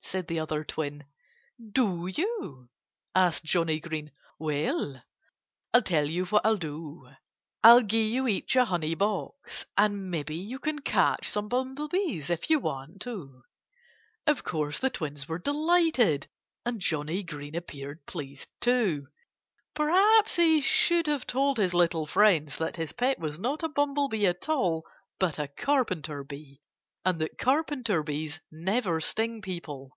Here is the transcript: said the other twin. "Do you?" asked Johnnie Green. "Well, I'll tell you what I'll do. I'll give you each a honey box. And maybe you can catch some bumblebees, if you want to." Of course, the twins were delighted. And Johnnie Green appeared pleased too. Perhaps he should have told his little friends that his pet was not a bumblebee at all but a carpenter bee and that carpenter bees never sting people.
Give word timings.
said 0.00 0.26
the 0.26 0.40
other 0.40 0.64
twin. 0.64 1.04
"Do 1.72 2.06
you?" 2.06 2.70
asked 3.14 3.44
Johnnie 3.44 3.78
Green. 3.78 4.10
"Well, 4.38 5.02
I'll 5.74 5.82
tell 5.82 6.06
you 6.08 6.24
what 6.24 6.46
I'll 6.46 6.56
do. 6.56 7.10
I'll 7.62 7.82
give 7.82 8.08
you 8.10 8.26
each 8.26 8.56
a 8.56 8.64
honey 8.64 8.94
box. 8.94 9.66
And 9.76 10.10
maybe 10.10 10.34
you 10.34 10.60
can 10.60 10.78
catch 10.78 11.28
some 11.28 11.48
bumblebees, 11.50 12.30
if 12.30 12.48
you 12.48 12.58
want 12.58 13.02
to." 13.02 13.42
Of 14.26 14.44
course, 14.44 14.78
the 14.78 14.88
twins 14.88 15.28
were 15.28 15.38
delighted. 15.38 16.26
And 16.64 16.80
Johnnie 16.80 17.22
Green 17.22 17.54
appeared 17.54 18.06
pleased 18.06 18.48
too. 18.62 19.08
Perhaps 19.74 20.36
he 20.36 20.62
should 20.62 21.06
have 21.06 21.26
told 21.26 21.58
his 21.58 21.74
little 21.74 22.06
friends 22.06 22.56
that 22.56 22.76
his 22.76 22.92
pet 22.94 23.18
was 23.18 23.38
not 23.38 23.62
a 23.62 23.68
bumblebee 23.68 24.24
at 24.24 24.48
all 24.48 24.86
but 25.18 25.38
a 25.38 25.48
carpenter 25.48 26.24
bee 26.24 26.62
and 27.04 27.18
that 27.20 27.36
carpenter 27.38 28.02
bees 28.02 28.40
never 28.50 29.00
sting 29.02 29.42
people. 29.42 29.92